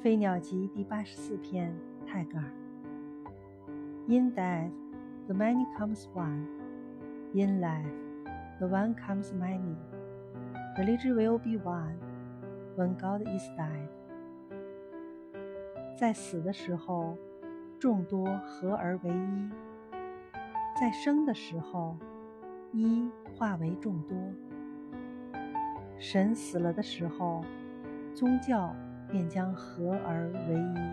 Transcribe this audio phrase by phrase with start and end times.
[0.02, 1.70] 《飞鸟集》第八十四篇，
[2.06, 2.44] 泰戈尔。
[4.08, 4.70] In death,
[5.26, 6.46] the many comes one.
[7.34, 7.84] In life,
[8.58, 9.76] the one comes many.
[10.78, 11.98] Religion will be one
[12.78, 13.88] when God is dead.
[15.98, 17.18] 在死的时候，
[17.78, 19.50] 众多合而为一；
[20.80, 21.94] 在生的时候，
[22.72, 23.06] 一
[23.36, 24.16] 化为众多。
[25.98, 27.44] 神死了的时候，
[28.14, 28.74] 宗教。
[29.10, 30.89] 便将合而为一。